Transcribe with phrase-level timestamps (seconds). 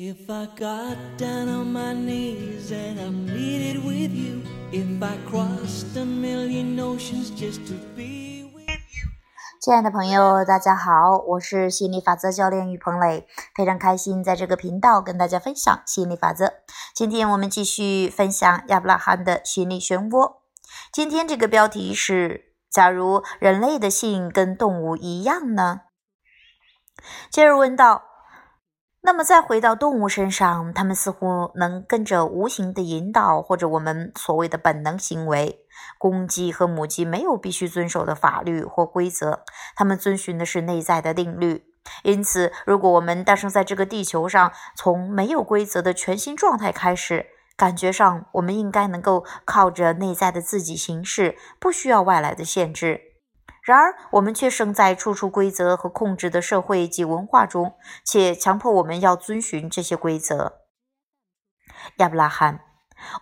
[0.00, 5.96] If I got down on my knees and I pleaded with you, if I crossed
[5.96, 9.10] a million oceans just to be with you.
[9.60, 13.26] 亲爱的朋友，大家好，我是心理法则教练于鹏磊，
[13.56, 16.52] 非常开心在这个频道跟大家分享心理法则。
[16.94, 20.36] 今天我们继续分享亚伯拉罕的心理漩涡。
[20.92, 25.80] 今天这个标题是：假如人类的性跟动物一样呢？
[27.32, 28.04] 接着问道。
[29.08, 35.60] 那么再回到动物身上，它们似乎能跟着无形的引导，或者我们所谓的本能行为。
[35.96, 39.44] 公鸡和母鸡没有必须遵守的法律或规则，
[39.74, 41.64] 它们遵循的是内在的定律。
[42.02, 53.00] 因此，如果我们诞生在这个地球上，从没有规则的全新状态开始，感觉上我们应该能够靠着内在的自己行事，不需要外来的限制。
[53.68, 60.60] 然而，我们却生在处处规则和控制的社会及文化中，且强迫我们要遵循这些规则。
[61.98, 62.60] 亚伯拉罕，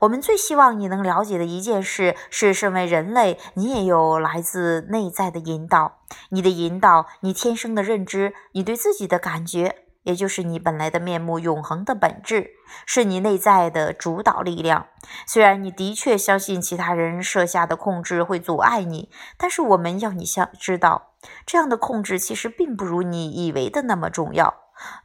[0.00, 9.86] 我们最希望你能了解的一件事是：身为人类，你也有来自内在的引导，你的引导，你天生的认知，你对自己的感觉。
[10.04, 12.52] 也就是你本来的面目，永恒的本质，
[12.86, 14.86] 是你内在的主导力量。
[15.26, 24.54] 虽然你的确相信其他人设下的控制会阻碍你，但是我们要你相知道，这样的控制其实并不如你以为的那么重要，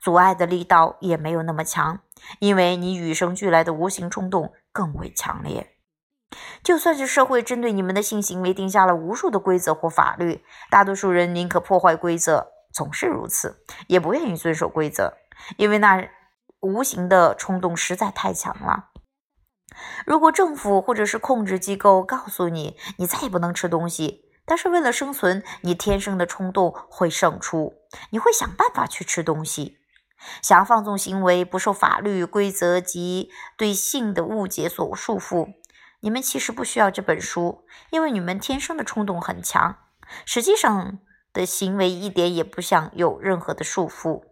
[0.00, 2.00] 阻碍的力道也没有那么强，
[2.40, 5.74] 因为你与生俱来的无形冲动更为强烈。
[6.62, 12.48] 就算是社会针对你们的性行为定下了无数的规则或法律，大多数人宁可破坏规则。
[12.78, 15.14] 总是如此，也不愿意遵守规则，
[15.56, 16.08] 因为那
[16.60, 18.90] 无形的冲动实在太强了。
[20.06, 27.74] 如果政府或者是控制机构告诉你，你再也不能吃东西，但是为了生存，你天生的冲动会胜出，
[28.10, 29.78] 你会想办法去吃东西。
[30.40, 35.48] 想要放纵行为，不受法律规则及对性的误解所束缚。
[35.98, 39.78] 你们其实不需要这本书，因为你们天生的冲动很强。
[40.24, 41.00] 实际上。
[41.38, 44.22] 的行为一点也不像有任何的束缚，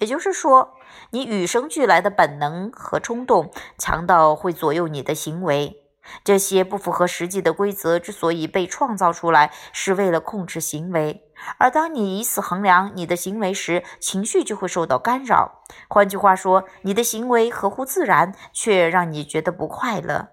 [0.00, 0.74] 也就是说，
[1.12, 5.78] 你与生俱来的本能和冲动强到会左右你的行为。
[6.22, 11.22] 这些不符合实际的规则之所以被创造出来，是为了控制行为。
[11.56, 15.62] 而当你以此衡量你的行为时，情绪就会受到干扰。
[15.88, 20.28] 换句话说，你的行为合乎自然，却让你觉得不快乐。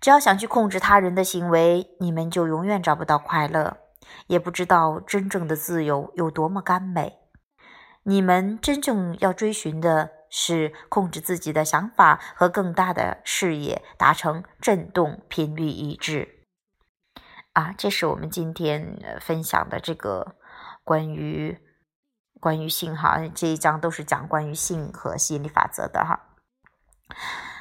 [0.00, 3.81] 只要想去控制他人的行为，你们就永远找不到快乐。
[4.26, 7.18] 也不知道真正的自由有多么甘美。
[8.04, 16.46] 你们真正要追寻的是控制自己的想法和更大的视野，达成振动频率一致。
[17.52, 20.34] 啊，这是我们今天分享的这个
[20.82, 21.56] 关于
[22.40, 26.30] 关于性哈这一章都是讲关于性和吸引力法则的哈。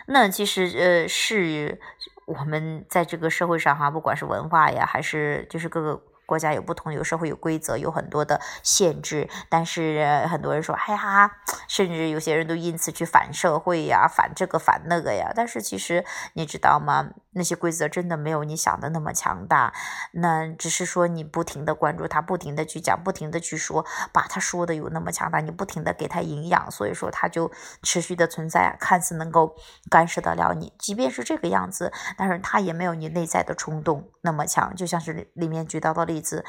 [0.07, 1.79] 那其实呃是
[2.25, 6.01] 我们在这个社会上哈，不管是文化呀，还是就是各个。
[6.31, 9.27] 国家有不同，有社会有规则，有很多的限制。
[9.49, 11.29] 但是很多人说，哎呀，
[11.67, 15.33] 甚至有些人都因此去反社会呀，反这个反那个呀。
[15.35, 17.09] 但是其实你知道吗？
[17.33, 19.73] 那些规则真的没有你想的那么强大。
[20.13, 27.51] 那只是说你不停的关注他，不停的去讲，不停的去说，把他说的有那么强大，你不停的给他营养，所以说他就
[27.83, 29.53] 持续的存在，看似能够
[29.89, 30.71] 干涉得了你。
[30.79, 34.73] 即便是这个样子，但是他也没有你内在的冲动那么强。
[34.75, 36.21] 就像是里面举到的例。
[36.21, 36.45] 子，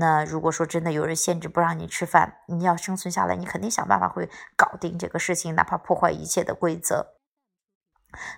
[0.00, 7.15] 那如果说真的有人限制不让你吃饭，你要生存下来，你肯定想办法会搞定这个事情，哪怕破坏一切的规则。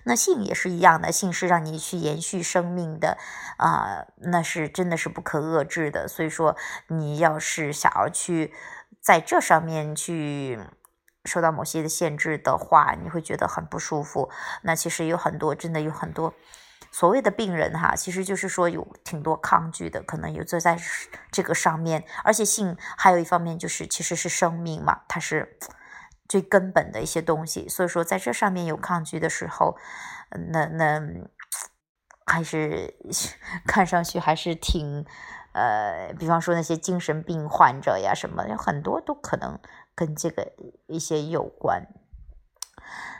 [0.03, 3.17] 那性也是一样的，性是让你去延续生命的
[3.57, 6.07] 啊，那是真的是不可遏制的。
[6.07, 6.55] 所以说，
[6.87, 8.53] 你要是想要去
[8.99, 10.59] 在这上面去
[11.25, 14.29] 受到某些的限制的话，你会觉得很不舒服。
[14.63, 16.33] 那其实有很多，真的有很多。
[16.91, 20.75] 所谓的病人哈，其实就是说有挺多抗拒的，可能有坐在
[21.31, 25.55] 这个上面，而且性还有一方面就是其实是生命嘛，它是
[26.29, 29.75] 最根本的一些东西，所以说在这上面有抗拒的时候，
[30.53, 31.01] 那那
[32.25, 32.93] 还是
[33.67, 35.05] 看上去还是挺
[35.53, 39.59] 呃，比方说那些精神病患者呀什么，有很多都可能
[39.95, 40.53] 跟这个
[40.85, 41.87] 一些有关。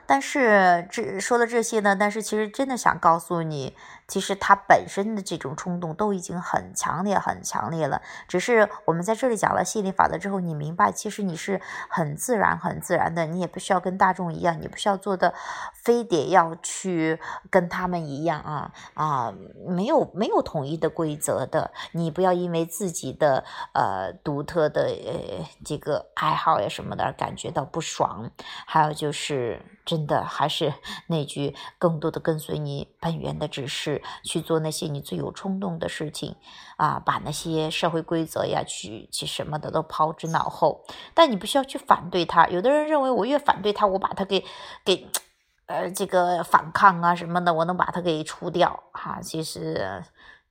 [0.05, 1.95] 但是这说了这些呢？
[1.95, 3.75] 但是其实真的想告诉你，
[4.09, 8.01] 其实他本身的这种冲动都已经很强烈、很强烈了。
[8.27, 15.33] 只是我们在这里讲了吸引力法则之后，你明白，其实你是很自然、很自然的，你也不需要跟大众一样，你不需要做的
[15.73, 17.19] 非得要去
[17.49, 19.33] 跟他们一样啊啊，
[19.67, 28.31] 没有没有统一的规则的，你不要因为自己的呃独特的呃这个爱好呀什么的而感觉到不爽。
[28.65, 29.61] 还有就是。
[29.85, 30.71] 真的还是
[31.07, 36.35] 那句，更多的跟随你本源的指示去做那些你最有冲动的事情
[36.77, 40.83] 啊，把那些社会规则呀、去去什么的都抛之脑后。
[41.13, 42.47] 但你不需要去反对他。
[42.47, 44.43] 有的人认为，我越反对他，我把他给
[44.83, 45.07] 给
[45.67, 49.19] 呃这个反抗啊什么的，我能把他给除掉哈。
[49.21, 50.03] 其实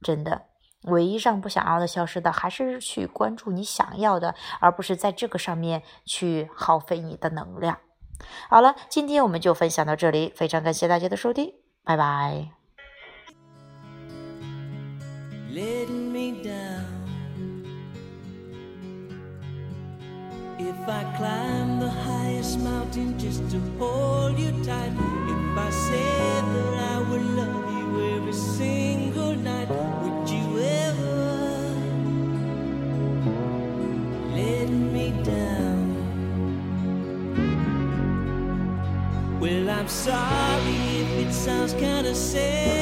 [0.03, 0.43] 真的，
[0.85, 7.79] 唯一让不想要的消失的，还是去关注你想要的，而不是在这个上面去耗费你的能量。
[8.51, 11.53] 好了，今天我们就分享到这里，非常感谢大家的收听，
[11.85, 12.58] 拜拜。
[20.61, 26.99] If I climb the highest mountain just to hold you tight, if I said that I
[27.09, 31.75] would love you every single night, would you ever
[34.37, 35.97] let me down?
[39.41, 42.78] Well, I'm sorry if it sounds kinda sad.